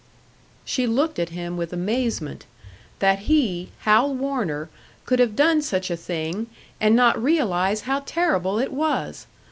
She 0.65 0.87
looked 0.87 1.19
at 1.19 1.29
him 1.29 1.57
with 1.57 1.71
amazement. 1.71 2.45
That 2.97 3.19
he, 3.29 3.69
Hal 3.81 4.15
Warner, 4.15 4.67
could 5.05 5.19
have 5.19 5.35
done 5.35 5.61
such 5.61 5.91
a 5.91 5.95
thing, 5.95 6.47
and 6.79 6.95
not 6.95 7.21
realise 7.21 7.81
how 7.81 7.99
terrible 7.99 8.57
it 8.57 8.73
was! 8.73 9.27